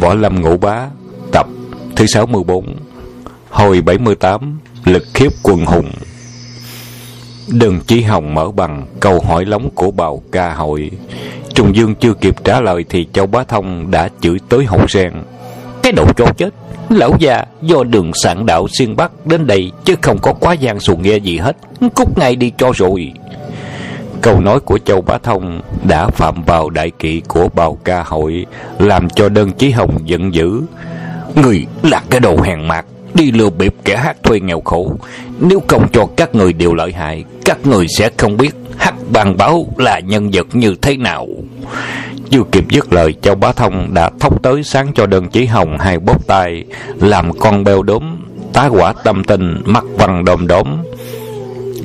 [0.00, 0.88] Võ Lâm Ngũ Bá,
[1.32, 1.46] Tập
[1.96, 2.76] thứ 64
[3.50, 5.90] Hồi 78 Lực khiếp quần hùng.
[7.48, 10.90] Đường Chí Hồng mở bằng câu hỏi lóng của bào ca hội.
[11.54, 15.12] Trùng Dương chưa kịp trả lời Thì Châu Bá Thông đã chửi tới hậu sen
[15.82, 16.54] Cái đồ trâu chết,
[16.88, 20.80] Lão già, do đường sạn đạo xuyên Bắc đến đây Chứ không có quá gian
[20.80, 21.56] xuồng nghe gì hết.
[21.94, 23.12] Cút ngay đi cho rồi.
[24.22, 28.46] Câu nói của Châu Bá Thông đã phạm vào đại kỵ của bào ca hội,
[28.78, 30.62] làm cho đơn chí hồng giận dữ.
[31.34, 34.92] Người là cái đồ hèn mạc, đi lừa bịp kẻ hát thuê nghèo khổ.
[35.40, 39.36] Nếu không cho các người đều lợi hại, các người sẽ không biết hát bàn
[39.36, 41.26] báo là nhân vật như thế nào.
[42.30, 45.78] Chưa kịp dứt lời, Châu Bá Thông đã thốc tới sáng cho đơn chí hồng
[45.78, 46.64] hai bóp tay,
[47.00, 48.02] làm con beo đốm,
[48.52, 50.66] tá quả tâm tình, mắt vằn đom đóm.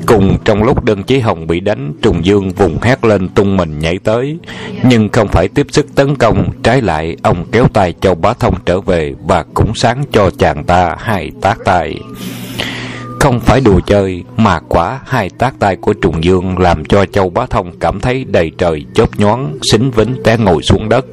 [0.06, 3.78] Cùng trong lúc đơn chí hồng bị đánh, Trùng Dương vùng hét lên tung mình
[3.78, 4.38] nhảy tới.
[4.82, 8.54] Nhưng không phải tiếp sức tấn công, trái lại ông kéo tay Châu Bá Thông
[8.66, 12.00] trở về và cũng sáng cho chàng ta hai tác tay.
[13.26, 17.30] Không phải đùa chơi, mà quả hai tác tay của Trùng Dương làm cho Châu
[17.30, 21.06] Bá Thông cảm thấy đầy trời chớp nhoáng, xính vĩnh té ngồi xuống đất.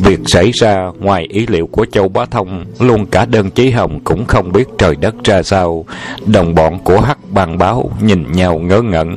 [0.00, 4.00] Việc xảy ra ngoài ý liệu của Châu Bá Thông, luôn cả đơn chí hồng
[4.04, 5.84] cũng không biết trời đất ra sao.
[6.26, 9.16] Đồng bọn của hắc bàn báo nhìn nhau ngớ ngẩn.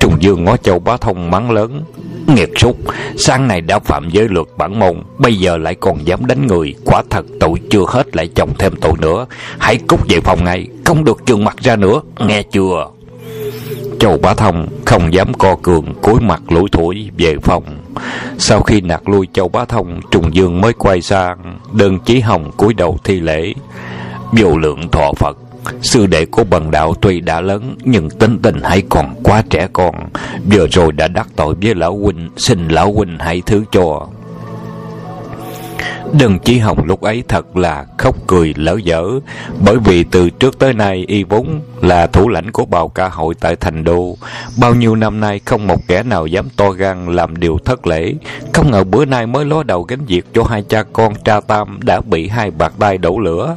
[0.00, 1.82] Trùng Dương ngó Châu Bá Thông mắng lớn.
[2.26, 2.76] Nghiệt súc,
[3.16, 6.74] sáng nay đã phạm giới luật bản môn, bây giờ lại còn dám đánh người,
[6.84, 9.26] quả thật tội chưa hết lại chồng thêm tội nữa.
[9.58, 12.86] Hãy cút về phòng ngay, không được trường mặt ra nữa, nghe chưa?
[14.00, 17.64] Châu Bá Thông không dám co cường, cúi mặt lủi thủi về phòng.
[18.38, 22.50] Sau khi nạt lui Châu Bá Thông, Trùng Dương mới quay sang, đơn chí hồng
[22.56, 23.54] cúi đầu thi lễ.
[24.32, 25.36] Vô lượng thọ Phật,
[25.82, 29.68] Sư đệ của bần đạo tuy đã lớn, Nhưng tính tình hãy còn quá trẻ
[29.72, 29.94] con.
[30.52, 34.06] Vừa rồi đã đắc tội với lão huynh, Xin lão huynh hãy thứ cho.
[36.18, 39.02] Đừng Chí Hồng lúc ấy thật là khóc cười lỡ dở,
[39.64, 43.34] Bởi vì từ trước tới nay y vốn là thủ lãnh của bào ca hội
[43.40, 44.16] tại thành đô.
[44.60, 48.14] Bao nhiêu năm nay không một kẻ nào dám to gan làm điều thất lễ.
[48.52, 51.78] Không ngờ bữa nay mới ló đầu gánh việc cho hai cha con tra tam
[51.82, 53.56] đã bị hai bạc tay đổ lửa.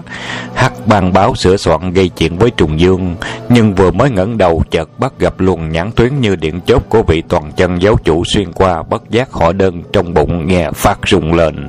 [0.56, 3.16] Hắc bàn báo sửa soạn gây chuyện với Trùng Dương,
[3.50, 7.03] Nhưng vừa mới ngẩng đầu chợt bắt gặp luồng nhãn tuyến như điện chớp của
[7.03, 11.00] vị toàn chân giáo chủ xuyên qua bất giác họ đơn trong bụng nghe phát
[11.07, 11.67] rung lên.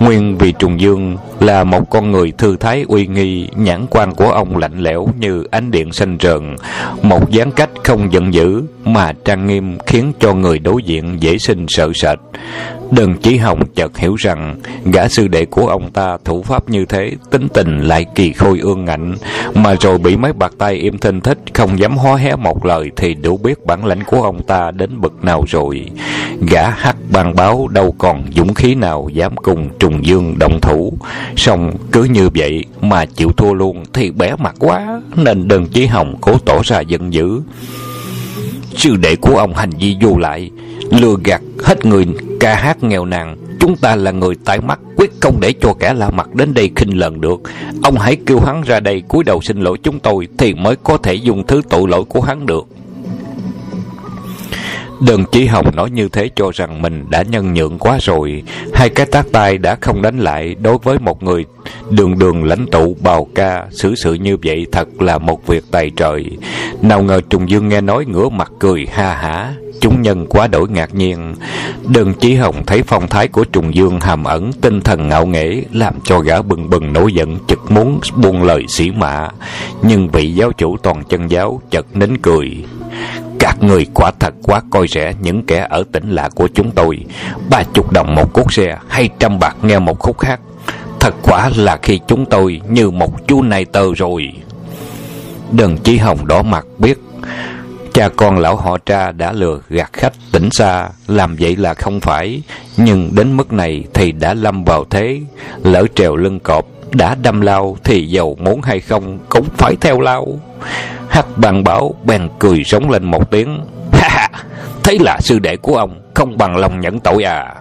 [0.00, 4.30] Nguyên vì Trùng Dương là một con người thư thái uy nghi, nhãn quan của
[4.30, 6.56] ông lạnh lẽo như ánh điện xanh rờn,
[7.02, 11.38] một dáng cách không giận dữ mà trang nghiêm khiến cho người đối diện dễ
[11.38, 12.18] sinh sợ sệt.
[12.90, 16.84] Đừng Chí Hồng chợt hiểu rằng gã sư đệ của ông ta thủ pháp như
[16.84, 19.16] thế, tính tình lại kỳ khôi ương ngạnh,
[19.54, 22.90] mà rồi bị mấy bạc tay im thinh thích không dám hó hé một lời
[22.96, 25.90] thì đủ biết bản lãnh của ông ta đến bậc nào rồi.
[26.50, 30.92] Gã hắc bàn báo đâu còn dũng khí nào dám cùng Trùng Dương động thủ,
[31.36, 35.86] song cứ như vậy mà chịu thua luôn thì bé mặt quá, nên Đừng Chí
[35.86, 37.40] Hồng cố tỏ ra giận dữ.
[38.76, 40.50] Sư đệ của ông hành vi vô lại
[40.90, 42.06] lừa gạt hết người
[42.40, 43.36] ca hát nghèo nàn.
[43.60, 46.70] Chúng ta là người tai mắt quyết không để cho kẻ lạ mặt đến đây
[46.76, 47.40] khinh lần được.
[47.82, 50.98] Ông hãy kêu hắn ra đây cúi đầu xin lỗi chúng tôi thì mới có
[50.98, 52.66] thể dùng thứ tội lỗi của hắn được
[55.00, 58.42] đừng Chí Hồng nói như thế cho rằng mình đã nhân nhượng quá rồi.
[58.74, 61.44] Hai cái tác tay đã không đánh lại đối với một người
[61.90, 65.90] đường đường lãnh tụ bào ca xử sự như vậy thật là một việc tài
[65.96, 66.24] trời.
[66.82, 69.52] Nào ngờ Trùng Dương nghe nói ngửa mặt cười ha hả.
[69.80, 71.34] Chúng nhân quá đổi ngạc nhiên.
[71.88, 75.62] đừng Chí Hồng thấy phong thái của Trùng Dương hàm ẩn, tinh thần ngạo nghễ,
[75.72, 79.28] làm cho gã bừng bừng nổi giận, chực muốn buông lời sĩ mạ.
[79.82, 82.64] Nhưng vị giáo chủ toàn chân giáo chợt nín cười.
[83.38, 86.98] Các người quả thật quá coi rẻ những kẻ ở tỉnh lạ của chúng tôi.
[87.50, 90.40] Ba chục đồng một cốt xe, hay trăm bạc nghe một khúc hát.
[91.00, 94.32] Thật quả là khi chúng tôi như một chú này tờ rồi.
[95.52, 96.98] Đừng Chí Hồng đỏ mặt biết
[97.92, 102.00] Cha con lão họ tra đã lừa gạt khách tỉnh xa Làm vậy là không
[102.00, 102.42] phải
[102.76, 105.20] Nhưng đến mức này thì đã lâm vào thế
[105.62, 110.00] Lỡ trèo lưng cọp đã đâm lao thì giàu muốn hay không Cũng phải theo
[110.00, 110.26] lao.
[111.08, 113.60] Hắc bằng bảo bèn cười sống lên một tiếng.
[113.92, 114.28] Ha ha
[114.82, 117.54] Thế là sư đệ của ông Không bằng lòng nhận tội à.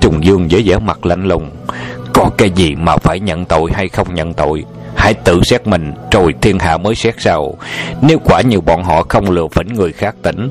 [0.00, 1.50] Trùng Dương với vẻ mặt lạnh lùng.
[2.12, 4.64] Có cái gì mà phải nhận tội hay không nhận tội?
[4.96, 7.54] Hãy tự xét mình, Rồi thiên hạ mới xét sau
[8.00, 10.50] Nếu quả như bọn họ không lừa phỉnh người khác tỉnh,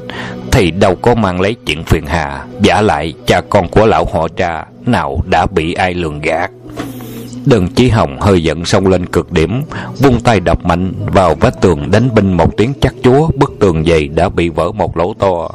[0.51, 2.45] Thì đâu có mang lấy chuyện phiền hà.
[2.61, 6.51] Giả lại, cha con của lão họ cha Nào đã bị ai lường gạt?
[7.45, 9.61] Đừng Chí Hồng hơi giận xông lên cực điểm,
[9.99, 13.85] vung tay đập mạnh vào vách tường đánh binh một tiếng chắc chúa, bức tường
[13.85, 15.49] dày đã bị vỡ một lỗ to.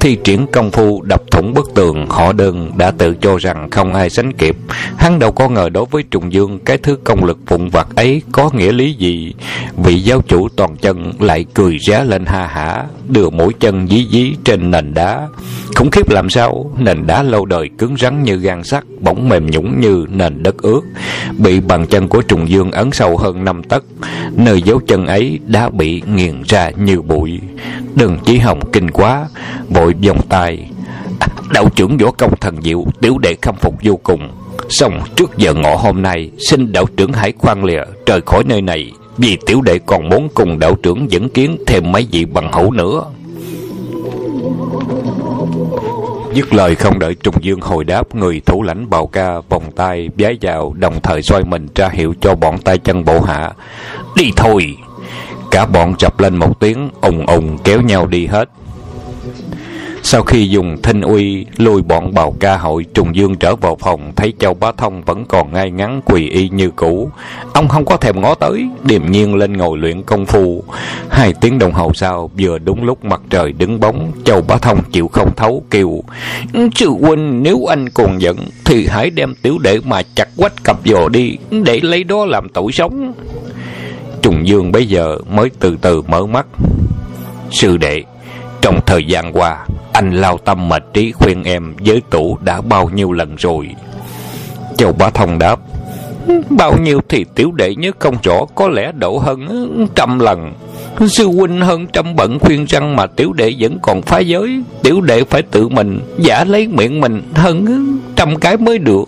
[0.00, 3.94] Thi triển công phu đập thủng bức tường họ đơn đã tự cho rằng không
[3.94, 4.56] ai sánh kịp.
[4.96, 8.22] Hắn đâu có ngờ đối với trùng dương cái thứ công lực vụn vặt ấy
[8.32, 9.34] có nghĩa lý gì?
[9.76, 14.08] Vị giáo chủ toàn chân lại cười rá lên ha hả đưa mũi chân dí
[14.12, 15.28] dí trên nền đá.
[15.74, 16.70] Khủng khiếp làm sao?
[16.78, 20.56] Nền đá lâu đời cứng rắn như gan sắt bỗng mềm nhũng như nền đất
[20.62, 20.80] ướt
[21.38, 23.84] bị bàn chân của trùng dương ấn sâu hơn năm tấc.
[24.36, 27.40] Nơi dấu chân ấy đã bị nghiền ra như bụi.
[27.94, 29.28] Đừng chỉ hồng kinh quá
[29.68, 30.70] vội vòng tay.
[31.20, 34.28] À, đạo trưởng võ công thần diệu tiểu đệ khâm phục vô cùng.
[34.68, 38.62] Xong trước giờ ngọ hôm nay xin đạo trưởng hãy khoan lìa rời khỏi nơi
[38.62, 42.52] này vì tiểu đệ còn muốn cùng đạo trưởng dẫn kiến thêm mấy vị bằng
[42.52, 43.04] hữu nữa.
[46.34, 50.08] Dứt lời không đợi Trùng Dương hồi đáp, người thủ lãnh bào ca vòng tay
[50.18, 53.52] vái vào, đồng thời xoay mình ra hiệu cho bọn tay chân bộ hạ.
[54.16, 54.76] Đi thôi!
[55.50, 58.48] Cả bọn chập lên một tiếng, ùng ùng kéo nhau đi hết.
[60.06, 64.12] Sau khi dùng thinh uy lùi bọn bào ca hội Trùng Dương trở vào phòng
[64.16, 67.10] thấy Châu Bá Thông vẫn còn ngay ngắn quỳ y như cũ.
[67.52, 70.64] Ông không có thèm ngó tới, điềm nhiên lên ngồi luyện công phu.
[71.08, 74.82] Hai tiếng đồng hồ sau, vừa đúng lúc mặt trời đứng bóng, Châu Bá Thông
[74.92, 76.02] chịu không thấu kêu
[76.74, 80.84] Sư huynh nếu anh còn giận thì hãy đem tiểu đệ mà chặt quách cặp
[80.84, 83.12] dò đi để lấy đó làm tội sống.
[84.22, 86.46] Trùng Dương bây giờ mới từ từ mở mắt.
[87.50, 88.02] Sư đệ,
[88.64, 92.90] trong thời gian qua, anh lao tâm mệt trí khuyên em với tủ đã bao
[92.94, 93.68] nhiêu lần rồi.
[94.76, 95.60] Châu Bá Thông đáp,
[96.50, 100.52] Bao nhiêu thì tiểu đệ nhớ không rõ Có lẽ độ hơn trăm lần.
[101.08, 104.62] Sư huynh hơn trăm bận khuyên răng Mà tiểu đệ vẫn còn phá giới.
[104.82, 109.04] Tiểu đệ phải tự mình giả lấy miệng mình Hơn trăm cái mới được.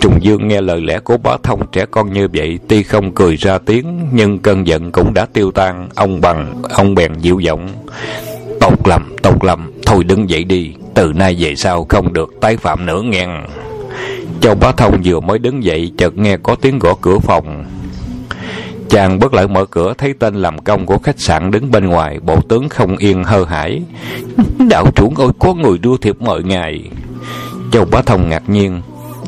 [0.00, 3.36] Trùng Dương nghe lời lẽ của bá thông trẻ con như vậy Tuy không cười
[3.36, 5.88] ra tiếng Nhưng cơn giận cũng đã tiêu tan.
[5.94, 7.68] Ông bằng, ông bèn dịu giọng
[8.60, 12.56] Tốt lầm, tốt lầm Thôi đứng dậy đi Từ nay về sau không được tái
[12.56, 13.26] phạm nữa nghe.
[14.40, 17.64] Châu Bá Thông vừa mới đứng dậy Chợt nghe có tiếng gõ cửa phòng.
[18.88, 22.18] Chàng bất lợi mở cửa Thấy tên làm công của khách sạn đứng bên ngoài
[22.20, 23.82] Bộ tướng không yên hơ hải
[24.68, 26.90] Đạo trưởng ơi có người đưa thiệp mời ngài.
[27.72, 28.80] Châu Bá Thông ngạc nhiên.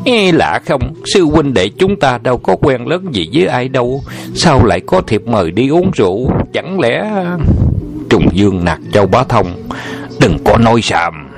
[0.05, 0.95] Ê, lạ không?
[1.05, 4.03] Sư huynh đệ chúng ta đâu có quen lớn gì với ai đâu.
[4.35, 6.31] Sao lại có thiệp mời đi uống rượu?
[6.53, 7.05] Chẳng lẽ
[8.11, 9.69] Trùng Dương nạt Châu Bá Thông.
[10.21, 11.29] Đừng có nói xàm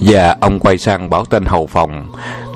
[0.00, 2.12] Và ông quay sang bảo tên hầu phòng.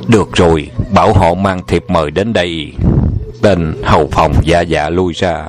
[0.08, 2.72] Được rồi, Bảo họ mang thiệp mời đến đây.
[3.42, 5.46] Tên hầu phòng dạ dạ lui ra.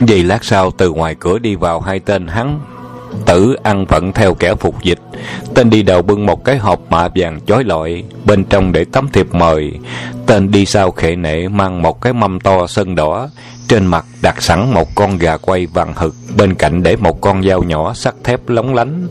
[0.00, 2.60] Vậy lát sau, từ ngoài cửa đi vào hai tên hắn.
[3.26, 4.98] Tử ăn phận theo kẻ phục dịch.
[5.54, 9.08] Tên đi đầu bưng một cái hộp mạ vàng chói lọi, Bên trong để tấm
[9.12, 9.72] thiệp mời.
[10.26, 13.28] Tên đi sau khệ nệ mang một cái mâm to sân đỏ
[13.70, 17.42] trên mặt đặt sẵn một con gà quay vàng hực, bên cạnh để một con
[17.42, 19.08] dao nhỏ sắt thép lóng lánh.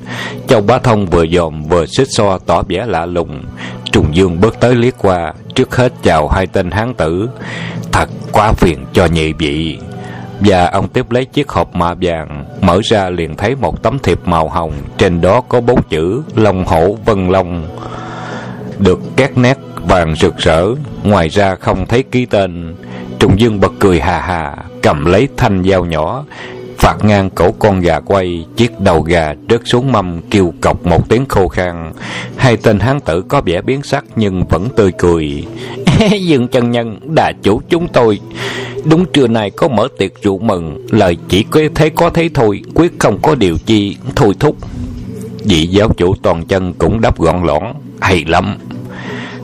[0.47, 3.43] Châu Bá Thông vừa dòm vừa xích so tỏ vẻ lạ lùng.
[3.91, 7.29] Trùng Dương bước tới liếc qua, trước hết chào hai tên hán tử.
[7.91, 9.79] Thật quá phiền cho nhị vị.
[10.39, 14.19] Và ông tiếp lấy chiếc hộp mạ vàng, mở ra liền thấy một tấm thiệp
[14.25, 17.69] màu hồng, trên đó có bốn chữ Long Hổ Vân Long.
[18.79, 20.65] Được các nét vàng rực rỡ,
[21.03, 22.75] ngoài ra không thấy ký tên.
[23.19, 26.25] Trùng Dương bật cười hà hà, cầm lấy thanh dao nhỏ,
[26.77, 31.09] phạt ngang cổ con gà quay, chiếc đầu gà rớt xuống mâm kêu cọc một
[31.09, 31.93] tiếng khô khan.
[32.37, 35.45] Hai tên hán tử có vẻ biến sắc nhưng vẫn tươi cười.
[36.21, 38.19] Dương chân nhân, đà chủ chúng tôi.
[38.85, 42.61] Đúng trưa nay có mở tiệc rượu mừng, lời chỉ có thế có thế thôi,
[42.75, 44.55] quyết không có điều chi, thôi thúc.
[45.43, 47.63] Vị giáo chủ toàn chân cũng đáp gọn lõn,
[48.01, 48.57] hay lắm.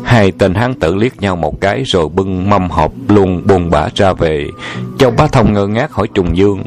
[0.05, 3.89] Hai tên hán tử liếc nhau một cái rồi bưng mâm hộp luôn buồn bã
[3.95, 4.47] ra về.
[4.99, 6.63] Châu Bá Thông ngơ ngác hỏi Trùng Dương.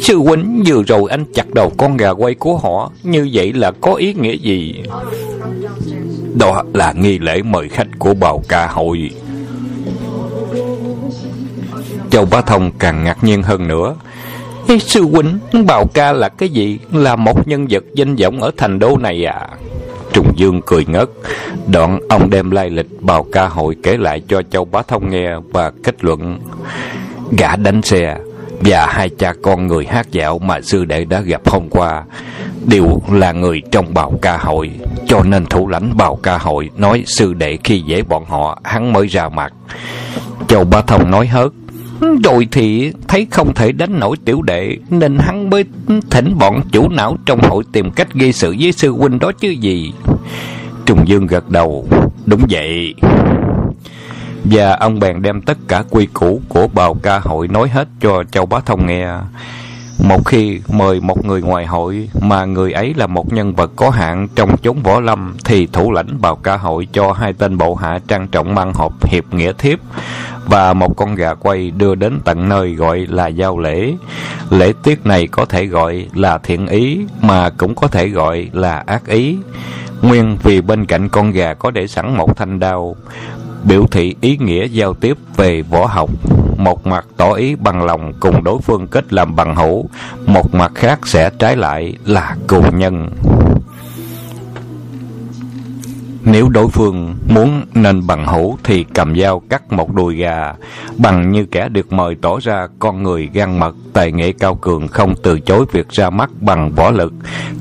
[0.00, 3.70] Sư huynh, vừa rồi anh chặt đầu con gà quay của họ, Như vậy là
[3.70, 4.82] có ý nghĩa gì
[6.38, 9.10] Đó là nghi lễ mời khách của bào ca hội
[12.10, 13.94] Châu Bá Thông càng ngạc nhiên hơn nữa
[14.80, 18.78] Sư huynh, Bào ca là cái gì Là một nhân vật danh vọng ở thành
[18.78, 19.48] đô này à
[20.14, 21.08] Trùng Dương cười ngất.
[21.66, 25.30] Đoạn ông đem lai lịch bào ca hội kể lại cho Châu Bá Thông nghe
[25.52, 26.38] và kết luận.
[27.38, 28.16] Gã đánh xe
[28.60, 32.04] và hai cha con người hát dạo mà sư đệ đã gặp hôm qua
[32.64, 34.70] đều là người trong bào ca hội,
[35.06, 38.92] cho nên thủ lãnh bào ca hội nói sư đệ khi dễ bọn họ, hắn
[38.92, 39.52] mới ra mặt
[40.48, 41.50] châu bá thông nói hớt
[42.24, 45.64] rồi thì thấy không thể đánh nổi tiểu đệ, Nên hắn mới
[46.10, 49.48] thỉnh bọn chủ não trong hội tìm cách gây sự với sư huynh đó chứ
[49.48, 49.92] gì.
[50.86, 51.88] Trùng Dương gật đầu,
[52.26, 52.94] Đúng vậy.
[54.44, 58.24] Và ông bèn đem tất cả quy củ của bào ca hội nói hết cho
[58.24, 59.08] Châu Bá Thông nghe.
[59.98, 63.90] Một khi mời một người ngoài hội mà người ấy là một nhân vật có
[63.90, 67.74] hạng trong chốn võ lâm thì thủ lãnh bào ca hội cho hai tên bộ
[67.74, 69.78] hạ trang trọng mang hộp hiệp nghĩa thiếp
[70.46, 73.94] và một con gà quay đưa đến tận nơi gọi là giao lễ.
[74.50, 78.82] Lễ tiết này có thể gọi là thiện ý mà cũng có thể gọi là
[78.86, 79.36] ác ý.
[80.02, 82.96] Nguyên vì bên cạnh con gà có để sẵn một thanh đao,
[83.64, 86.10] biểu thị ý nghĩa giao tiếp về võ học.
[86.56, 89.88] Một mặt tỏ ý bằng lòng cùng đối phương kết làm bằng hữu,
[90.26, 93.10] một mặt khác sẽ trái lại là cù nhân.
[96.26, 100.52] Nếu đối phương muốn nên bằng hữu thì cầm dao cắt một đùi gà,
[100.98, 104.88] bằng như kẻ được mời tỏ ra con người gan mật, tài nghệ cao cường
[104.88, 107.12] không từ chối việc ra mắt bằng võ lực,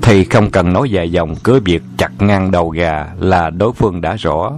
[0.02, 4.02] thì không cần nói dài dòng cứ việc chặt ngang đầu gà là đối phương
[4.02, 4.52] đã rõ.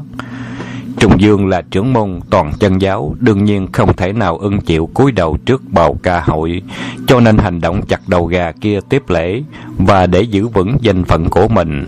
[1.06, 4.90] Trùng Dương là trưởng môn toàn chân giáo, đương nhiên không thể nào ưng chịu
[4.94, 6.62] cúi đầu trước bào ca hội,
[7.08, 9.42] cho nên hành động chặt đầu gà kia tiếp lễ,
[9.78, 11.86] và để giữ vững danh phận của mình.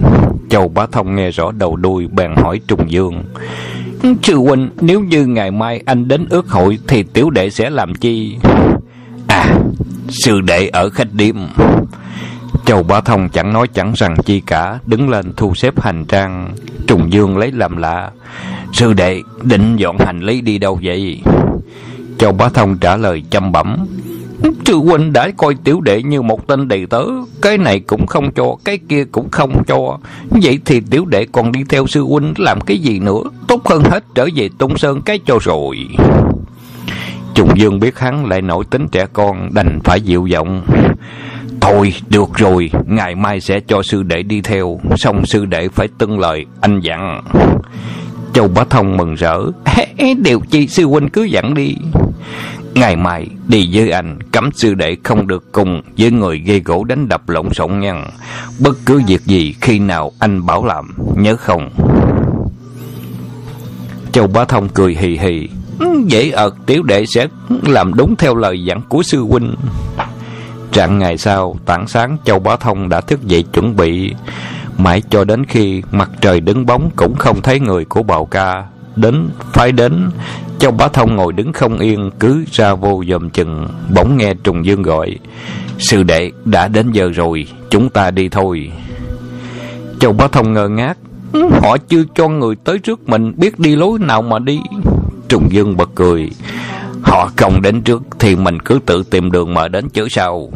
[0.50, 3.24] Châu Bá Thông nghe rõ đầu đuôi bèn hỏi Trùng Dương.
[4.24, 7.96] Sư huynh, nếu như ngày mai anh đến ước hội thì tiểu đệ sẽ làm
[7.96, 8.38] chi?
[9.28, 9.58] À,
[10.10, 11.36] sư đệ ở khách điếm.
[12.66, 16.50] Châu Bá Thông chẳng nói chẳng rằng chi cả, đứng lên thu xếp hành trang.
[16.88, 18.12] Trùng Dương lấy làm lạ.
[18.74, 21.22] Sư đệ, định dọn hành lý đi đâu vậy?
[22.18, 23.86] Châu Bá Thông trả lời chăm bẩm.
[24.66, 27.04] Sư huynh đã coi tiểu đệ như một tên đầy tớ,
[27.42, 29.98] cái này cũng không cho, cái kia cũng không cho.
[30.30, 33.22] Vậy thì tiểu đệ còn đi theo sư huynh làm cái gì nữa?
[33.48, 35.78] Tốt hơn hết trở về Tung Sơn cái cho rồi.
[37.36, 40.66] Trùng Dương biết hắn lại nổi tính trẻ con, đành phải dịu giọng.
[41.62, 45.88] Thôi, được rồi, ngày mai sẽ cho sư đệ đi theo, xong sư đệ phải
[45.98, 47.22] tuân lời, anh dặn.
[48.38, 49.40] Châu Bá Thông mừng rỡ,
[50.24, 51.76] điều chi sư huynh cứ dặn đi.
[52.74, 56.84] Ngày mai đi với anh, cấm sư đệ không được cùng với người gây gỗ
[56.84, 58.04] đánh đập lộn xộn nha.
[58.60, 61.70] Bất cứ việc gì khi nào anh bảo làm, nhớ không?
[64.12, 65.50] Châu Bá Thông cười hì hì.
[65.80, 67.28] Ừ, dễ ợt tiểu đệ sẽ
[67.62, 69.56] làm đúng theo lời dặn của sư huynh.
[70.72, 74.14] Trạng ngày sau, tảng sáng Châu Bá Thông đã thức dậy chuẩn bị.
[74.78, 78.64] Mãi cho đến khi mặt trời đứng bóng cũng không thấy người của bào ca.
[78.96, 80.10] Đến, phải đến,
[80.60, 84.66] Châu Bá Thông ngồi đứng không yên, cứ ra vô dòm chừng, bỗng nghe Trùng
[84.66, 85.20] Dương gọi.
[85.80, 88.72] Sư đệ, đã đến giờ rồi, chúng ta đi thôi.
[90.00, 90.98] Châu Bá Thông ngơ ngác,
[91.62, 94.60] họ chưa cho người tới trước mình biết đi lối nào mà đi.
[95.30, 96.30] Trùng Dương bật cười,
[97.02, 100.52] họ không đến trước thì mình cứ tự tìm đường mà đến chứ sau.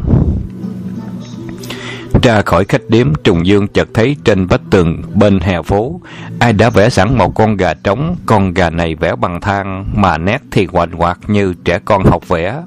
[2.22, 6.00] Ra khỏi khách điếm, Trùng Dương chợt thấy trên vách tường bên hè phố,
[6.38, 10.18] ai đã vẽ sẵn một con gà trống, con gà này vẽ bằng than, mà
[10.18, 12.62] nét thì hoành hoạt như trẻ con học vẽ.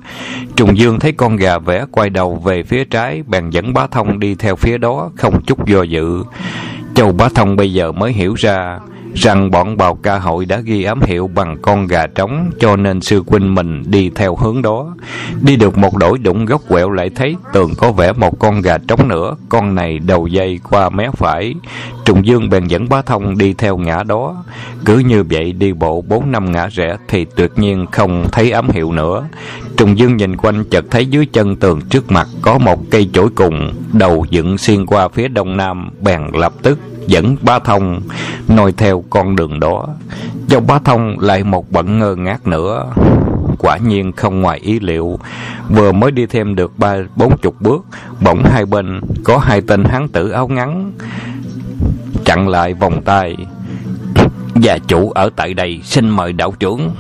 [0.56, 4.20] Trùng Dương thấy con gà vẽ quay đầu về phía trái, bèn dẫn bá thông
[4.20, 6.24] đi theo phía đó, không chút do dự.
[6.96, 8.80] Châu bá thông bây giờ mới hiểu ra,
[9.16, 13.02] rằng bọn bào ca hội đã ghi ám hiệu bằng con gà trống cho nên
[13.02, 14.96] sư huynh mình đi theo hướng đó.
[15.42, 18.78] Đi được một đổi đụng góc quẹo lại thấy tường có vẽ một con gà
[18.78, 21.54] trống nữa, con này đầu dây qua mé phải.
[22.06, 24.44] Trùng Dương bèn dẫn bá thông đi theo ngã đó.
[24.86, 28.70] Cứ như vậy đi bộ bốn năm ngã rẽ thì tuyệt nhiên không thấy ám
[28.70, 29.28] hiệu nữa.
[29.78, 33.30] Trùng Dương nhìn quanh chợt thấy dưới chân tường trước mặt có một cây chổi
[33.36, 38.02] cùng, đầu dựng xuyên qua phía đông nam, bèn lập tức dẫn bá thông
[38.48, 39.88] noi theo con đường đó.
[40.48, 42.86] Do bá thông lại một bận ngơ ngác nữa.
[43.60, 45.20] Quả nhiên không ngoài ý liệu,
[45.70, 47.86] vừa mới đi thêm được ba, bốn chục bước,
[48.22, 50.92] bỗng hai bên có hai tên hán tử áo ngắn
[52.26, 53.38] chặn lại vòng tay.
[54.56, 56.92] Gia chủ ở tại đây xin mời đạo trưởng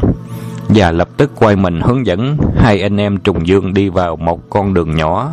[0.69, 4.49] và lập tức quay mình hướng dẫn hai anh em trùng dương đi vào một
[4.49, 5.31] con đường nhỏ.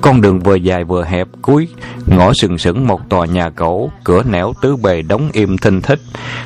[0.00, 1.68] Con đường vừa dài vừa hẹp cuối,
[2.06, 6.00] ngõ sừng sững một tòa nhà cổ, cửa nẻo tứ bề đóng im thinh thích.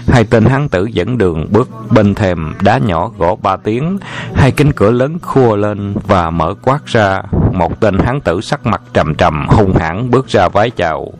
[0.09, 3.99] Hai tên hán tử dẫn đường bước bên thềm đá nhỏ gõ ba tiếng,
[4.35, 7.23] hai cánh cửa lớn khua lên và mở quát ra.
[7.53, 11.13] Một tên hán tử sắc mặt trầm trầm hung hãn bước ra vái chào.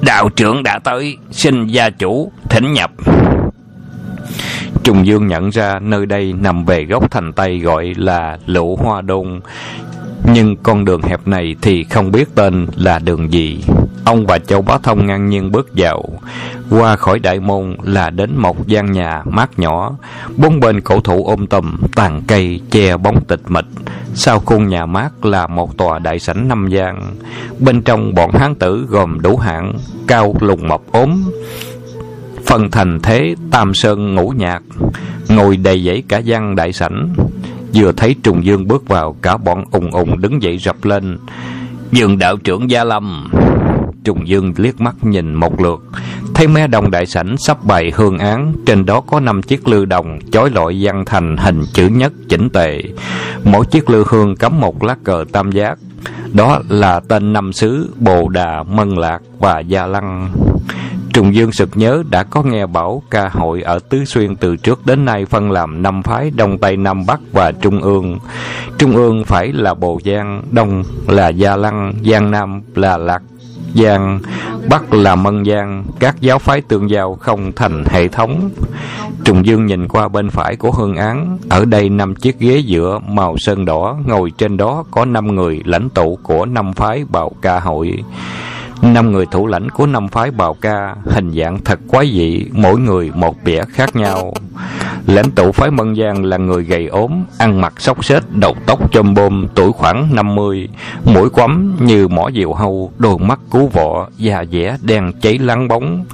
[0.00, 2.90] Đạo trưởng đã tới, xin gia chủ thỉnh nhập.
[4.84, 9.00] Trùng Dương nhận ra nơi đây nằm về góc thành Tây gọi là Lũ Hoa
[9.00, 9.40] Đông,
[10.24, 13.64] Nhưng con đường hẹp này thì không biết tên là đường gì.
[14.04, 16.04] Ông và Châu Bá Thông ngang nhiên bước vào.
[16.70, 19.92] Qua khỏi đại môn là đến một gian nhà mát nhỏ.
[20.36, 23.64] Bốn bên cổ thụ ôm tùm, tàn cây, che bóng tịch mịch.
[24.14, 27.02] Sau khuôn nhà mát là một tòa đại sảnh năm gian.
[27.58, 29.72] Bên trong bọn hán tử gồm đủ hạng,
[30.06, 31.30] cao lùng mập ốm,
[32.50, 34.62] phần thành thế tam sơn ngũ nhạc
[35.28, 37.14] ngồi đầy dãy cả văn đại sảnh.
[37.74, 41.18] Vừa thấy Trùng Dương bước vào Cả bọn ùng ùng đứng dậy rập lên.
[41.92, 43.30] Dương đạo trưởng Gia Lâm.
[44.04, 45.82] Trùng Dương liếc mắt nhìn một lượt
[46.34, 49.84] Thấy mé đồng đại sảnh sắp bày hương án Trên đó có năm chiếc lư
[49.84, 52.82] đồng Chói lọi văn thành hình chữ nhất chỉnh tề.
[53.44, 55.78] Mỗi chiếc lư hương cắm một lá cờ tam giác
[56.32, 60.30] Đó là tên năm xứ Bồ Đà, Mân Lạc và Gia Lăng.
[61.12, 64.86] Trùng Dương sực nhớ đã có nghe bảo ca hội ở Tứ Xuyên từ trước
[64.86, 68.18] đến nay phân làm năm phái Đông Tây Nam Bắc và Trung ương.
[68.78, 73.22] Trung ương phải là Bồ Giang, Đông là Gia Lăng, Giang Nam là Lạc
[73.74, 74.20] Giang,
[74.70, 78.50] Bắc là Mân Giang, các giáo phái tương giao không thành hệ thống.
[79.24, 82.98] Trùng Dương nhìn qua bên phải của hương án, ở đây năm chiếc ghế giữa
[82.98, 87.32] màu sơn đỏ, ngồi trên đó có năm người lãnh tụ của năm phái bào
[87.42, 87.98] ca hội.
[88.82, 92.78] Năm người thủ lãnh của năm phái bào ca hình dạng thật quái dị, mỗi
[92.78, 94.34] người một vẻ khác nhau.
[95.06, 98.92] Lãnh tụ phái Mân Giang là người gầy ốm, ăn mặc xốc xếch, đầu tóc
[98.92, 100.68] chôm bôm, tuổi khoảng 50,
[101.04, 105.68] mũi quắm như mỏ diều hâu, đôi mắt cú vọ, da dẻ đen cháy lắng
[105.68, 106.04] bóng.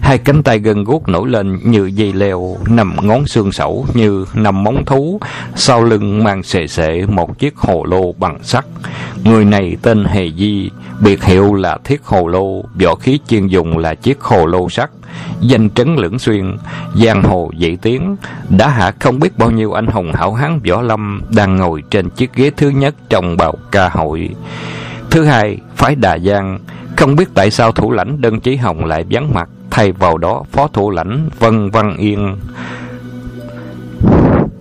[0.00, 4.26] Hai cánh tay gân guốc nổi lên như dây leo, nằm ngón xương sẩu như
[4.34, 5.20] nằm móng thú,
[5.54, 8.64] sau lưng mang xệ xệ một chiếc hồ lô bằng sắt.
[9.24, 13.78] Người này tên Hề Di, biệt hiệu là Thiết Hồ Lô, võ khí chuyên dùng
[13.78, 14.90] là chiếc hồ lô sắt
[15.40, 16.56] danh trấn lưỡng xuyên
[16.94, 18.16] giang hồ dậy tiếng.
[18.48, 22.10] Đã hạ không biết bao nhiêu anh hùng hảo hán võ lâm đang ngồi trên
[22.10, 24.30] chiếc ghế thứ nhất trong bào ca hội.
[25.10, 26.58] Thứ hai phái đà giang.
[26.96, 30.42] Không biết tại sao thủ lãnh đơn chí hồng lại vắng mặt thay vào đó
[30.52, 32.36] phó thủ lãnh vân văn yên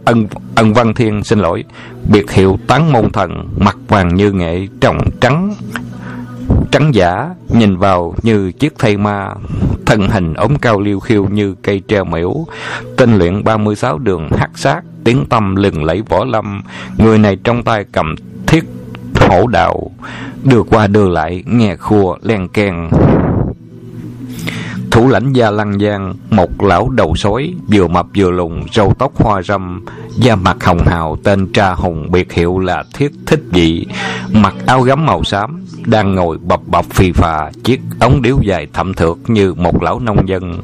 [0.06, 1.64] ân ân văn thiên xin lỗi.
[2.12, 5.54] Biệt hiệu tán môn thần, mặt vàng như nghệ tròng trắng
[6.72, 9.30] trắng giả, nhìn vào như chiếc thây ma.
[9.86, 12.46] Thân hình ống cao liêu khiêu như cây treo miễu
[12.98, 16.62] tinh luyện 36 đường hắc sát, tiếng tâm lừng lẫy võ lâm.
[16.98, 18.16] Người này trong tay cầm
[18.48, 18.64] thiết
[19.16, 19.92] hổ đạo
[20.44, 22.90] đưa qua đưa lại, nghe khua len keng
[24.94, 29.12] thủ lãnh gia lăng giang, một lão đầu sói, vừa mập vừa lùn, râu tóc
[29.16, 33.86] hoa râm, da mặt hồng hào, tên tra hùng, biệt hiệu là thiết thích dị,
[34.32, 38.68] mặc áo gấm màu xám, đang ngồi bập bập phì phà, chiếc ống điếu dài
[38.74, 40.62] thậm thượt như một lão nông dân.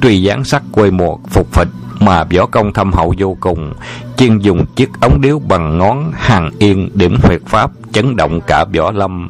[0.00, 1.68] Tuy dáng sắc quê mùa phục phịch,
[2.00, 3.72] mà võ công thâm hậu vô cùng,
[4.16, 8.64] chuyên dùng chiếc ống điếu bằng ngón hàng yên điểm huyệt pháp chấn động cả
[8.76, 9.28] võ lâm.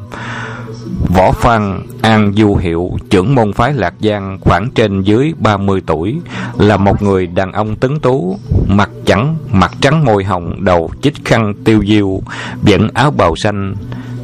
[1.15, 6.19] Võ Phan An Du Hiệu, trưởng môn phái Lạc Giang khoảng trên dưới 30 tuổi,
[6.57, 11.25] là một người đàn ông tấn tú, mặt trắng, mặt trắng môi hồng, đầu chích
[11.25, 12.21] khăn tiêu diêu,
[12.61, 13.75] vẫn áo bào xanh,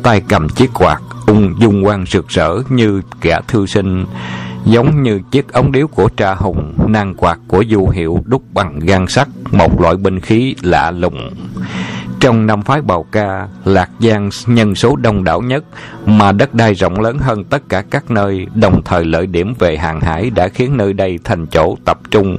[0.03, 4.05] tay cầm chiếc quạt, ung dung quang rực rỡ như kẻ thư sinh,
[4.65, 8.79] giống như chiếc ống điếu của Tra Hùng, nang quạt của Du Hiệu đúc bằng
[8.79, 11.29] gan sắt, một loại binh khí lạ lùng.
[12.21, 15.63] Trong năm phái bào ca, Lạc Giang nhân số đông đảo nhất,
[16.05, 19.77] mà đất đai rộng lớn hơn tất cả các nơi, đồng thời lợi điểm về
[19.77, 22.37] hàng hải đã khiến nơi đây thành chỗ tập trung.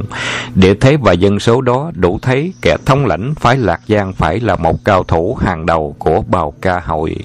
[0.54, 4.40] Địa thế và dân số đó đủ thấy kẻ thống lãnh phái Lạc Giang phải
[4.40, 7.16] là một cao thủ hàng đầu của bào ca hội.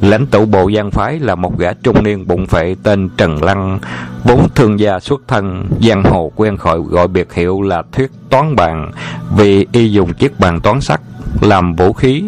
[0.00, 3.78] Lãnh tụ bộ giang phái là một gã trung niên bụng phệ tên Trần Lăng,
[4.24, 8.56] vốn thương gia xuất thân, giang hồ quen khỏi gọi biệt hiệu là thuyết toán
[8.56, 8.90] bàn,
[9.36, 11.00] vì y dùng chiếc bàn toán sắt
[11.40, 12.24] làm vũ khí.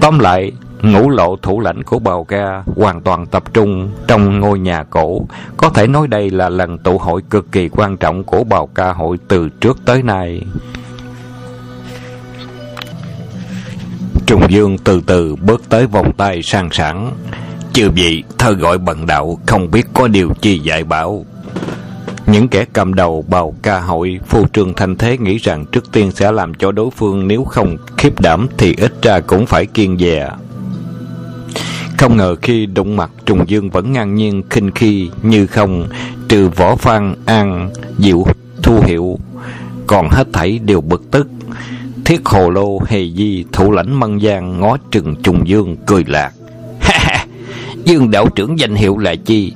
[0.00, 0.52] Tóm lại,
[0.82, 5.20] ngũ lộ thủ lãnh của bào ca hoàn toàn tập trung trong ngôi nhà cổ.
[5.56, 8.92] Có thể nói đây là lần tụ hội cực kỳ quan trọng của bào ca
[8.92, 10.42] hội từ trước tới nay.
[14.30, 17.10] Trùng Dương từ từ bước tới vòng tay sang sẵn
[17.72, 21.24] Chư vậy, thơ gọi bận đạo không biết có điều chi dạy bảo.
[22.26, 26.10] Những kẻ cầm đầu bào ca hội, phù trương thanh thế nghĩ rằng trước tiên
[26.12, 29.98] sẽ làm cho đối phương nếu không khiếp đảm thì ít ra cũng phải kiên
[29.98, 30.30] dè.
[31.98, 35.88] Không ngờ khi đụng mặt Trùng Dương vẫn ngang nhiên khinh khi như không,
[36.28, 38.24] trừ võ phan an, diệu
[38.62, 39.18] thu hiệu,
[39.86, 41.26] còn hết thảy đều bực tức.
[42.04, 46.32] Thiết hồ lô, hề di, thủ lãnh mân giang, ngó trừng, Trùng Dương, cười lạc.
[47.84, 49.52] Dương đạo trưởng danh hiệu là chi?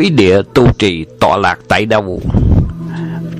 [0.00, 2.22] quý địa tu trì tọa lạc tại đâu?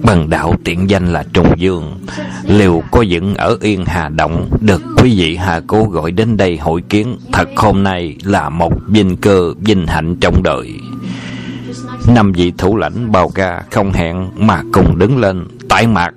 [0.03, 1.99] Bần đạo tiện danh là Trùng Dương.
[2.45, 4.51] Liều có dựng ở Yên Hà Động.
[4.61, 7.19] Được quý vị Hà Cố gọi đến đây hội kiến.
[7.33, 10.75] Thật hôm nay là một vinh cơ, vinh hạnh trong đời.
[12.15, 15.45] Năm vị thủ lãnh bao ca không hẹn Mà cùng đứng lên.
[15.69, 16.11] Tại mạc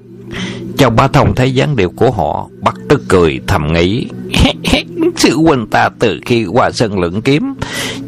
[0.84, 4.08] Châu Bá Thông thấy dáng điệu của họ Bắt tức cười thầm nghĩ.
[5.16, 7.54] Sư huynh ta từ khi qua sân lượng kiếm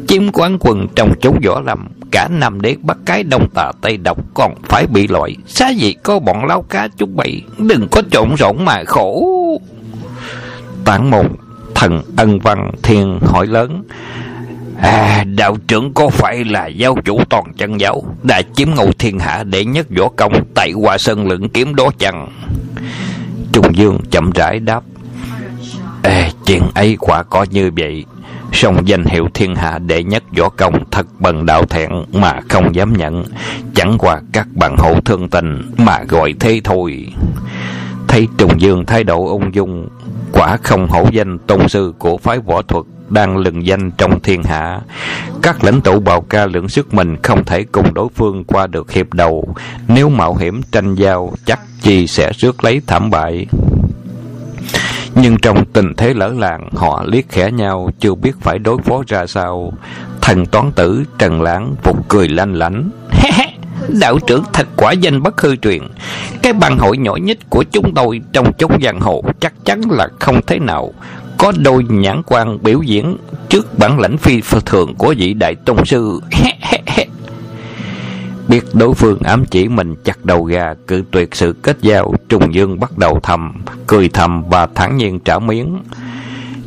[0.08, 3.96] Chiếm quán quần trong chốn võ lâm, Cả năm đế bắt cái đông tà tây
[3.96, 5.36] độc Còn phải bị loại.
[5.46, 9.26] Xá gì có bọn lao cá chúng bậy Đừng có trộn rộn mà khổ.
[10.84, 11.26] Tán môn
[11.74, 13.82] thần ân văn thiên hỏi lớn.
[14.80, 19.18] À, đạo trưởng có phải là giáo chủ toàn chân giáo đã chiếm ngôi thiên
[19.18, 22.28] hạ để nhất võ công tại hoa sơn lượng kiếm đó chăng?
[23.52, 24.82] Trung dương chậm rãi đáp.
[26.02, 28.04] Ê, chuyện ấy quả có như vậy.
[28.52, 32.74] Song danh hiệu thiên hạ đệ nhất võ công thật bần đạo thẹn mà không
[32.74, 33.24] dám nhận.
[33.74, 37.06] Chẳng qua các bạn hữu thương tình mà gọi thế thôi.
[38.08, 39.88] Thấy trùng dương thái độ ung dung
[40.32, 44.42] quả không hổ danh tôn sư của phái võ thuật đang lừng danh trong thiên
[44.42, 44.80] hạ.
[45.42, 48.92] Các lãnh tụ bào ca lượng sức mình không thể cùng đối phương qua được
[48.92, 49.54] hiệp đầu.
[49.88, 53.46] Nếu mạo hiểm tranh giao, chắc chi sẽ rước lấy thảm bại.
[55.14, 59.02] Nhưng trong tình thế lỡ làng, họ liếc khẽ nhau, chưa biết phải đối phó
[59.06, 59.72] ra sao.
[60.20, 62.90] Thần toán tử trần lãng phục cười lanh lảnh.
[63.88, 65.82] đạo trưởng thật quả danh bất hư truyền,
[66.42, 70.08] cái bang hội nhỏ nhất của chúng tôi trong chốn giang hồ chắc chắn là
[70.20, 70.92] không thế nào
[71.38, 73.16] có đôi nhãn quan biểu diễn
[73.48, 76.20] trước bản lãnh phi thường của vị đại tôn sư
[78.48, 82.54] biết đối phương ám chỉ mình chặt đầu gà, cự tuyệt sự kết giao, trùng
[82.54, 85.82] dương bắt đầu thầm, cười thầm và thản nhiên trả miếng.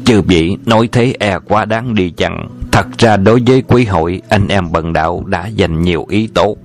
[0.06, 2.50] Chư vị nói thế e quá đáng đi chăng?
[2.72, 6.56] Thật ra đối với quý hội, anh em bần đạo đã dành nhiều ý tốt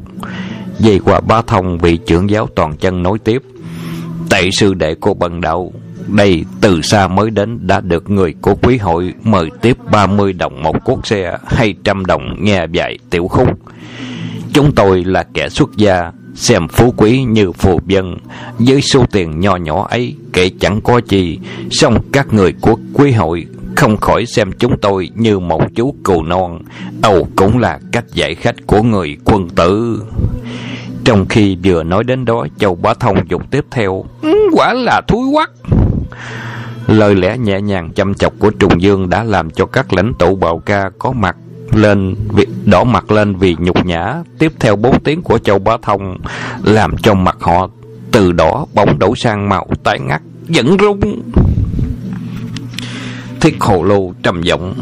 [0.79, 3.43] về qua ba thông, vị trưởng giáo toàn chân nói tiếp.
[4.31, 5.73] Tệ sư đệ của bần đạo,
[6.09, 10.63] đây từ xa mới đến đã được người của quý hội mời tiếp 30 đồng
[10.63, 13.49] một cuốc xe hay trăm đồng nghe dạy tiểu khúc.
[14.53, 18.17] Chúng tôi là kẻ xuất gia, xem phú quý như phù dân.
[18.59, 21.39] Với số tiền nho nhỏ ấy, kể chẳng có chi.
[21.71, 26.23] Song các người của quý hội không khỏi xem chúng tôi như một chú cừu
[26.23, 26.59] non.
[27.03, 30.03] Âu cũng là cách dạy khách của người quân tử
[31.05, 34.05] trong khi vừa nói đến đó châu bá thông dục tiếp theo.
[34.23, 35.51] Ừ, quả là thúi quắc.
[36.87, 40.37] Lời lẽ nhẹ nhàng chăm chọc của trùng dương đã làm cho các lãnh tụ
[40.37, 41.37] bào ca có mặt
[41.73, 44.14] lên vì, đỏ mặt lên vì nhục nhã.
[44.38, 46.19] Tiếp theo bốn tiếng của châu bá thông
[46.64, 47.69] làm cho mặt họ
[48.12, 51.23] từ đỏ bỗng đổ sang màu tái ngắt dẫn rung.
[53.40, 54.75] Thiết hồ lô trầm giọng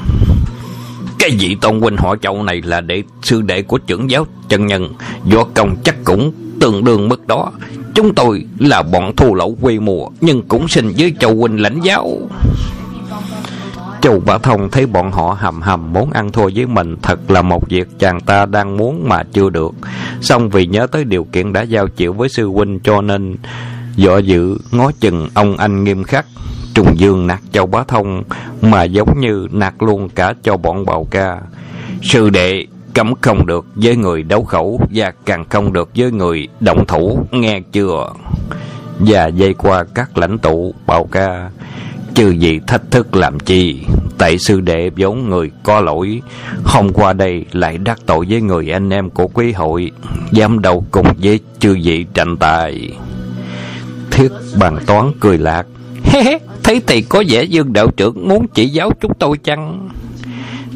[1.22, 4.66] cái vị tôn huynh họ chậu này là đệ, sư đệ của trưởng giáo chân
[4.66, 4.88] nhân
[5.32, 7.52] võ công chắc cũng tương đương mức đó
[7.94, 11.80] chúng tôi là bọn thù lậu quê mùa, nhưng cũng xin với châu huynh lãnh
[11.80, 12.18] giáo
[14.00, 17.42] Châu Bả Thông thấy bọn họ hầm hầm muốn ăn thua với mình, thật là
[17.42, 19.72] một việc chàng ta đang muốn mà chưa được.
[20.20, 23.36] Xong vì nhớ tới điều kiện đã giao chịu với sư huynh cho nên
[23.96, 26.26] dọ dự, ngó chừng ông anh nghiêm khắc.
[26.74, 28.22] Trùng Dương nạt Châu Bá Thông
[28.62, 31.40] mà giống như nạt luôn cả cho bọn bào ca.
[32.02, 36.48] Sư đệ cấm không được với người đấu khẩu và càng không được với người
[36.60, 38.08] động thủ, nghe chưa?
[38.98, 41.50] Và dây qua các lãnh tụ bào ca
[42.14, 43.80] Chư gì thách thức làm chi
[44.18, 46.22] Tại sư đệ vốn người có lỗi
[46.64, 49.90] Hôm qua đây lại đắc tội với người anh em của quý hội
[50.30, 52.96] Dám đầu cùng với chư vị tranh tài
[54.10, 55.66] Thiết bàn toán cười lạc
[56.62, 59.88] Thấy thì có vẻ Dương đạo trưởng muốn chỉ giáo chúng tôi chăng?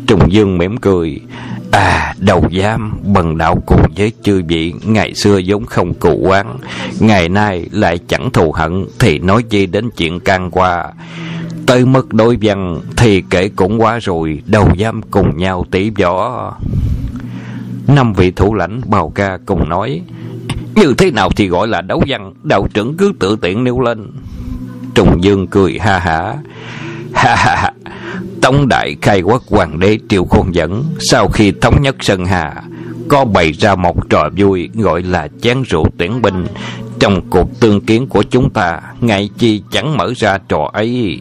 [0.07, 1.21] Trùng Dương mỉm cười.
[1.71, 6.59] À đầu giam, bần đạo cùng với chư vị, Ngày xưa giống không cụ quán
[7.01, 10.93] Ngày nay lại chẳng thù hận, Thì nói chi đến chuyện can qua.
[11.67, 16.53] Tới mức đối văn Thì kể cũng quá rồi, Đầu giam cùng nhau tỷ võ.
[17.89, 20.01] Năm vị thủ lãnh bào ca cùng nói,
[20.75, 22.33] Như thế nào thì gọi là đấu văn?
[22.43, 24.07] Đạo trưởng cứ tự tiện nêu lên.
[24.97, 26.35] Trùng Dương cười, ha hả
[27.15, 27.73] Ha ha ha.
[28.43, 32.63] Tống đại khai quốc hoàng đế Triệu Khôn Dẫn, Sau khi thống nhất Sơn Hà,
[33.09, 36.47] Có bày ra một trò vui Gọi là chén rượu tuyển binh.
[36.99, 41.21] Trong cuộc tương kiến của chúng ta Ngày chi chẳng mở ra trò ấy.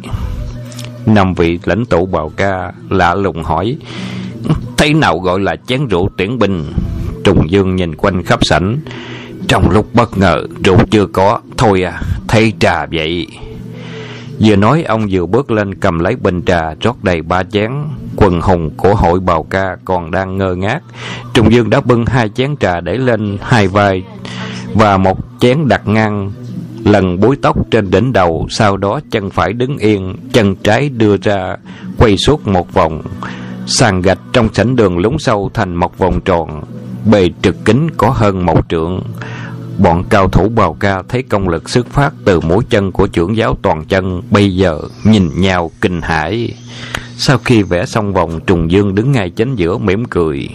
[1.06, 3.78] Năm vị lãnh tụ bào ca Lạ lùng hỏi
[4.78, 6.74] Thế nào gọi là chén rượu tuyển binh?
[7.24, 8.78] Trùng Dương nhìn quanh khắp sảnh.
[9.48, 13.28] Trong lúc bất ngờ, Rượu chưa có, Thôi à Thấy trà vậy.
[14.40, 17.72] Vừa nói, ông vừa bước lên cầm lấy bình trà, rót đầy ba chén.
[18.16, 20.80] Quần hùng của hội bào ca còn đang ngơ ngác.
[21.34, 24.04] Trung Dương đã bưng hai chén trà để lên hai vai
[24.74, 26.32] Và một chén đặt ngang
[26.86, 28.48] lần búi tóc trên đỉnh đầu.
[28.50, 31.56] Sau đó, chân phải đứng yên, Chân trái đưa ra,
[31.98, 33.02] Quay suốt một vòng.
[33.68, 36.64] Sàn gạch trong sảnh đường lún sâu thành một vòng tròn,
[37.12, 39.02] Bề trực kính có hơn một trượng.
[39.78, 43.38] Bọn cao thủ bào ca thấy công lực xuất phát từ mũi chân của trưởng
[43.38, 46.54] giáo toàn chân, bây giờ nhìn nhau kinh hãi.
[47.18, 50.50] Sau khi vẽ xong vòng, Trùng Dương đứng ngay chính giữa mỉm cười.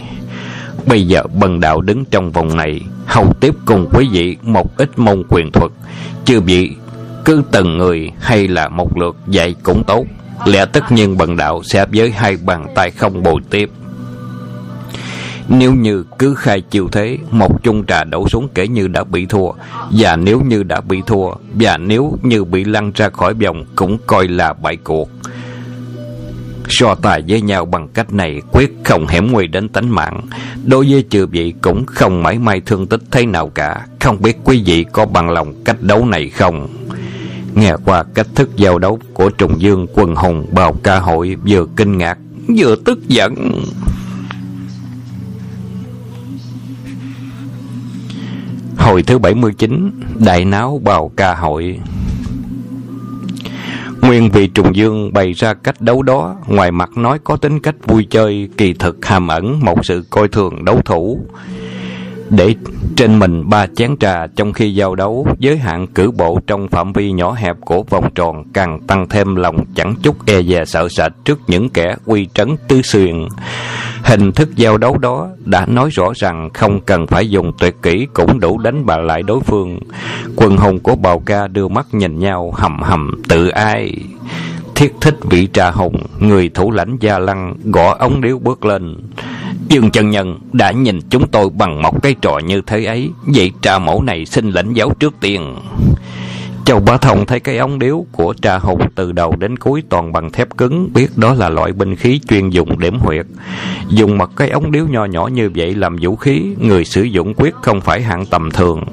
[0.85, 4.99] Bây giờ bần đạo đứng trong vòng này, hầu tiếp cùng quý vị một ít
[4.99, 5.71] môn quyền thuật.
[6.25, 6.71] Chưa vị
[7.25, 10.05] cứ từng người hay là một lượt dạy cũng tốt
[10.45, 13.69] lẽ tất nhiên bần đạo sẽ với hai bàn tay không bồi tiếp
[15.47, 19.25] nếu như cứ khai chiều thế Một chung trà đổ xuống kể như đã bị
[19.25, 19.51] thua.
[19.91, 23.97] Và nếu như đã bị thua, Và nếu như bị lăn ra khỏi vòng, Cũng
[24.07, 25.09] coi là bại cuộc.
[26.69, 30.21] So tài với nhau bằng cách này, Quyết không hẻm nguy đến tính mạng.
[30.65, 33.85] Đối với chư vị cũng không mãi may thương tích thế nào cả.
[33.99, 36.67] Không biết quý vị có bằng lòng cách đấu này không?
[37.55, 41.65] Nghe qua cách thức giao đấu của Trùng Dương Quần Hùng Bào ca hội Vừa
[41.75, 42.17] kinh ngạc,
[42.57, 43.35] Vừa tức giận.
[48.81, 49.91] Hồi thứ 79
[50.25, 51.79] Đại náo bào ca hội.
[54.01, 57.75] Nguyên vị Trùng Dương bày ra cách đấu đó, Ngoài mặt nói có tính cách
[57.85, 61.19] vui chơi, Kỳ thực, hàm ẩn một sự coi thường đấu thủ.
[62.29, 62.55] Để
[62.95, 66.93] trên mình ba chén trà, trong khi giao đấu, giới hạn cử bộ trong phạm
[66.93, 70.89] vi nhỏ hẹp của vòng tròn càng tăng thêm lòng chẳng chút e dè sợ
[70.89, 73.27] sệt trước những kẻ uy trấn tứ xuyên
[74.03, 78.07] hình thức giao đấu đó đã nói rõ rằng không cần phải dùng tuyệt kỹ
[78.13, 79.79] cũng đủ đánh bại lại đối phương.
[80.35, 83.93] Quần hùng của bào ca đưa mắt nhìn nhau, hầm hầm, tự ai?
[84.75, 88.97] Thiết thích vị trà hùng người thủ lãnh gia lăng, gõ ống điếu bước lên.
[89.67, 93.51] Dương chân nhân, đã nhìn chúng tôi bằng một cái trò như thế ấy, Vậy
[93.61, 95.55] trà mẫu này xin lãnh giáo trước tiên.
[96.65, 100.13] Châu Bá Thông thấy cái ống điếu của trà hùng từ đầu đến cuối toàn
[100.13, 103.25] bằng thép cứng, biết đó là loại binh khí chuyên dùng điểm huyệt.
[103.89, 107.33] Dùng một cái ống điếu nho nhỏ như vậy làm vũ khí, người sử dụng
[107.37, 108.83] quyết không phải hạng tầm thường.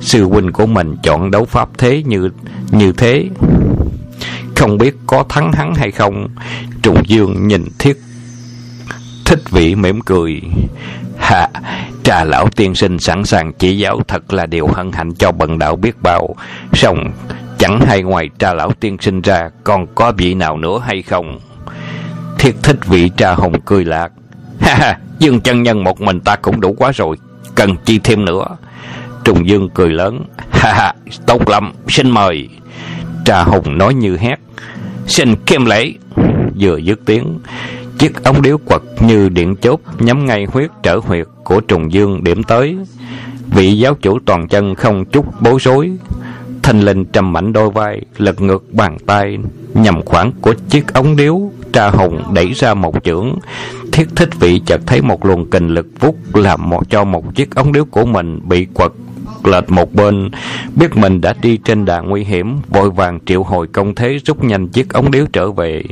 [0.00, 2.30] Sư huynh của mình chọn đấu pháp thế như
[2.70, 3.28] như thế.
[4.56, 6.28] Không biết có thắng hắn hay không,
[6.82, 7.96] Trùng Dương nhìn thiết
[9.30, 10.40] Thích vị mỉm cười
[11.30, 11.48] ha
[12.02, 15.58] trà lão tiên sinh sẵn sàng chỉ giáo thật là điều hân hạnh cho bần
[15.58, 16.34] đạo biết bao.
[16.72, 17.12] Xong,
[17.58, 21.40] chẳng hay ngoài trà lão tiên sinh ra, còn có vị nào nữa hay không?
[22.38, 24.12] Thiết thích vị trà hồng cười lạc.
[24.60, 27.16] Ha ha, dương chân nhân một mình ta cũng đủ quá rồi,
[27.54, 28.44] cần chi thêm nữa.
[29.24, 30.24] Trùng Dương cười lớn.
[30.52, 30.94] Ha ha,
[31.26, 32.48] tốt lắm, xin mời.
[33.24, 34.36] Trà hồng nói như hét.
[35.06, 35.92] Xin kiêm lễ.
[36.60, 37.38] Vừa dứt tiếng,
[38.00, 42.24] Chiếc ống điếu quật như điện chốt nhắm ngay huyết trở huyệt của trùng dương
[42.24, 42.76] điểm tới.
[43.46, 45.90] Vị giáo chủ toàn chân không chút bối rối.
[46.62, 49.38] Thanh linh trầm mạnh đôi vai, lật ngược bàn tay,
[49.74, 51.40] nhằm khoảng của chiếc ống điếu,
[51.72, 53.38] tra hồng đẩy ra một chưởng.
[53.92, 57.54] Thiết thích vị chợt thấy một luồng kình lực vút làm một cho một chiếc
[57.54, 58.92] ống điếu của mình bị quật
[59.44, 60.30] lệch một bên,
[60.76, 64.44] biết mình đã đi trên đà nguy hiểm, vội vàng triệu hồi công thế rút
[64.44, 65.82] nhanh chiếc ống điếu trở về.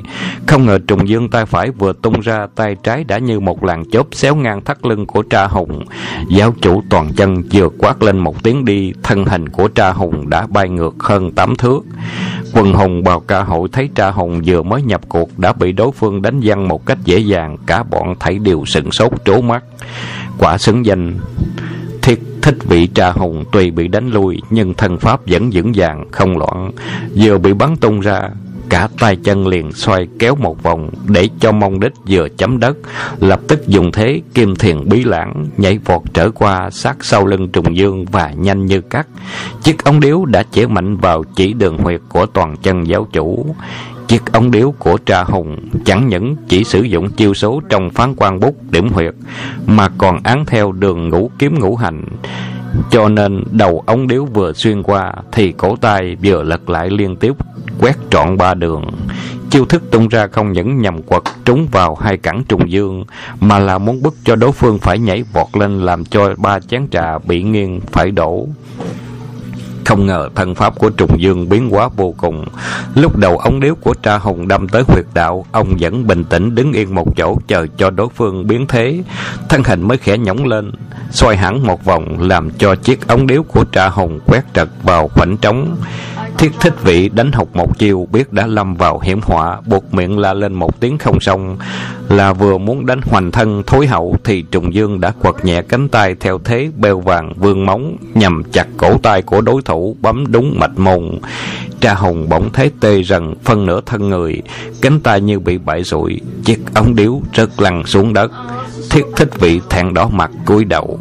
[0.46, 3.90] Không ngờ trùng dương tay phải vừa tung ra tay trái đã như một làn
[3.90, 5.84] chớp xéo ngang thắt lưng của tra hùng.
[6.28, 10.30] Giáo chủ toàn chân vừa quát lên một tiếng đi, thân hình của tra hùng
[10.30, 11.80] đã bay ngược hơn tám thước.
[12.52, 15.92] Quần hùng bào ca hội thấy tra hùng vừa mới nhập cuộc đã bị đối
[15.92, 19.64] phương đánh văng một cách dễ dàng, cả bọn thấy đều sửng sốt trố mắt.
[20.38, 21.18] Quả xứng danh
[22.42, 26.38] thích vị trà hùng tuy bị đánh lui, nhưng thân pháp vẫn vững vàng, không
[26.38, 26.70] loạn.
[27.14, 28.20] Vừa bị bắn tung ra,
[28.68, 32.76] cả tay chân liền xoay kéo một vòng để cho mông đích vừa chấm đất.
[33.20, 37.48] Lập tức dùng thế, kim thiền bí lãng, nhảy vọt trở qua sát sau lưng
[37.48, 39.06] trùng dương và nhanh như cắt.
[39.62, 43.54] Chiếc ống điếu đã chĩa mạnh vào chỉ đường huyệt của toàn chân giáo chủ.
[44.08, 48.14] Chiếc ống điếu của trà hùng chẳng những chỉ sử dụng chiêu số trong phán
[48.16, 49.14] quan bút điểm huyệt,
[49.66, 52.04] mà còn án theo đường ngũ kiếm ngũ hành.
[52.90, 57.16] Cho nên đầu ống điếu vừa xuyên qua thì cổ tay vừa lật lại liên
[57.16, 57.32] tiếp
[57.80, 58.84] quét trọn ba đường.
[59.50, 63.04] Chiêu thức tung ra không những nhằm quật trúng vào hai cẳng trùng dương,
[63.40, 66.88] mà là muốn bức cho đối phương phải nhảy vọt lên làm cho ba chén
[66.90, 68.46] trà bị nghiêng phải đổ.
[69.88, 72.44] Không ngờ thân pháp của Trùng Dương biến hóa vô cùng.
[72.94, 76.54] Lúc đầu ống điếu của Tra Hùng đâm tới huyệt đạo, ông vẫn bình tĩnh
[76.54, 79.02] đứng yên một chỗ chờ cho đối phương biến thế.
[79.48, 80.72] Thân hình mới khẽ nhõng lên,
[81.10, 85.08] xoay hẳn một vòng làm cho chiếc ống điếu của Tra Hùng quét trật vào
[85.08, 85.76] khoảnh trống.
[86.38, 90.18] Thiết thích vị đánh học một chiều biết đã lâm vào hiểm họa, buộc miệng
[90.18, 91.58] la lên một tiếng không xong.
[92.08, 95.88] Là vừa muốn đánh hoành thân thối hậu thì Trùng Dương đã quật nhẹ cánh
[95.88, 100.32] tay theo thế beo vàng vương móng nhằm chặt cổ tay của đối thủ bấm
[100.32, 101.18] đúng mạch môn.
[101.80, 104.42] Tra hồng bỗng thấy tê rần phân nửa thân người,
[104.82, 108.32] cánh tay như bị bại rụi, chiếc ống điếu rớt lăn xuống đất.
[108.90, 110.98] Thiết thích vị thẹn đỏ mặt cúi đầu.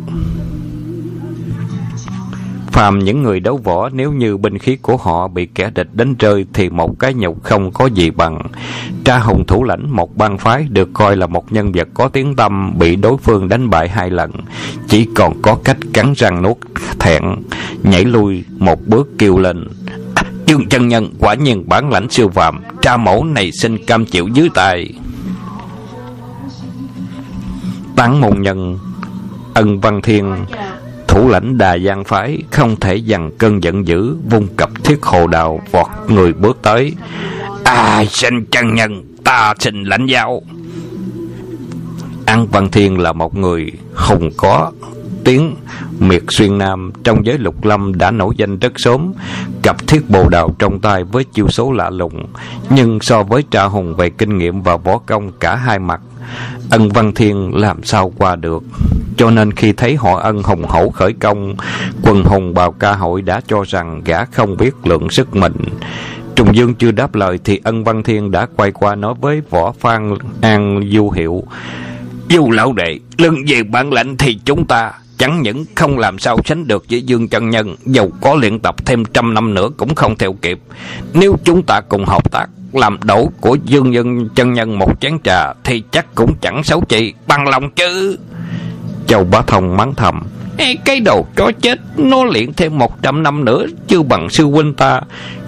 [2.78, 6.16] Phàm những người đấu võ nếu như binh khí của họ bị kẻ địch đánh
[6.20, 8.42] rơi thì một cái nhục không có gì bằng.
[9.04, 12.36] Tra Hùng thủ lãnh một bang phái được coi là một nhân vật có tiếng
[12.36, 14.32] tâm bị đối phương đánh bại hai lần.
[14.88, 16.58] Chỉ còn có cách cắn răng nuốt
[17.00, 17.24] thẹn,
[17.84, 19.68] nhảy lui một bước kêu lên.
[20.16, 24.06] À, Dương chân nhân quả nhiên bản lãnh siêu phàm Tra mẫu này xin cam
[24.06, 24.94] chịu dưới tay
[27.96, 28.80] Tán môn nhân
[29.54, 30.36] Ân Văn Thiên
[31.17, 35.27] Thủ lãnh đà giang phái Không thể dằn cơn giận dữ Vung cặp thiết hồ
[35.27, 36.93] đào Vọt người bước tới.
[37.63, 40.41] Ai xin chân nhân, Ta xin lãnh giáo.
[42.25, 44.71] An Văn Thiên là một người hùng có
[45.23, 45.56] tiếng,
[45.99, 49.13] miệt xuyên nam, trong giới lục lâm đã nổi danh rất sớm.
[49.63, 52.25] Cặp thiết bồ đào trong tay với chiêu số lạ lùng,
[52.69, 56.01] nhưng so với trà hùng về kinh nghiệm và võ công, cả hai mặt
[56.70, 58.63] ân văn thiên làm sao qua được
[59.18, 61.56] cho nên khi thấy họ ân hùng hậu khởi công
[62.02, 65.54] quần hùng bào ca hội đã cho rằng gã không biết lượng sức mình
[66.36, 69.72] Trùng Dương chưa đáp lời thì ân văn thiên đã quay qua nói với võ
[69.72, 71.44] phan an du hiệu
[72.28, 76.38] dù lão đệ, lưng về bản lãnh thì chúng ta chẳng những không làm sao
[76.46, 79.96] sánh được với Dương Chân Nhân, dầu có luyện tập thêm trăm năm nữa cũng
[79.96, 80.60] không theo kịp.
[81.13, 85.19] Nếu chúng ta cùng hợp tác, làm đổ của Dương Nhân Chân Nhân một chén
[85.23, 88.17] trà, thì chắc cũng chẳng xấu chị, bằng lòng chứ.
[89.08, 90.23] Châu Bá Thông mắng thầm.
[90.58, 94.45] Ê, cái đầu chó chết, nó luyện thêm một trăm năm nữa, chưa bằng sư
[94.45, 95.01] huynh ta.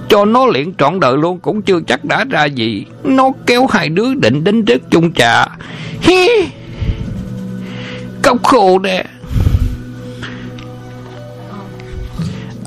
[0.10, 2.86] Cho nó luyện trọn đời luôn cũng chưa chắc đã ra gì.
[3.04, 5.46] Nó kéo hai đứa định đến trước chung trà.
[6.02, 6.28] Hi!
[8.22, 9.06] Cốc khô nè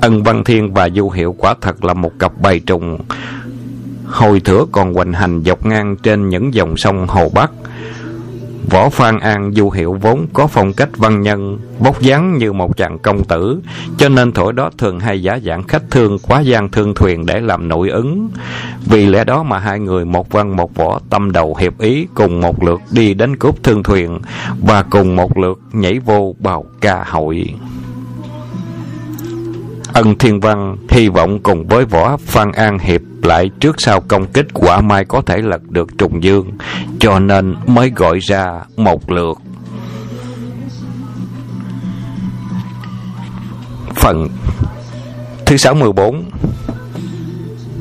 [0.01, 2.99] Ân Văn Thiên và Du Hiệu quả thật là một cặp bầy trùng
[4.13, 7.51] Hồi thửa còn hoành hành dọc ngang trên những dòng sông Hồ Bắc
[8.69, 12.77] Võ Phan An du hiệu vốn có phong cách văn nhân, bốc dáng như một
[12.77, 13.61] chàng công tử,
[13.97, 17.39] cho nên thổi đó thường hay giả dạng khách thương quá gian thương thuyền để
[17.39, 18.29] làm nội ứng.
[18.85, 22.41] Vì lẽ đó mà hai người một văn một võ tâm đầu hiệp ý cùng
[22.41, 24.19] một lượt đi đánh cướp thương thuyền
[24.61, 27.53] và cùng một lượt nhảy vô bào ca hội.
[29.93, 34.27] Ân Thiên Văn hy vọng cùng với võ Phan An Hiệp lại trước sau công
[34.27, 36.51] kích quả mai có thể lật được trùng dương,
[36.99, 39.37] cho nên mới gọi ra một lượt.
[43.95, 44.27] Phần
[45.45, 46.23] thứ 64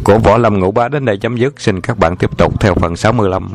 [0.05, 1.61] của Võ Lâm Ngũ Bá đến đây chấm dứt.
[1.61, 3.51] Xin các bạn tiếp tục theo phần 65.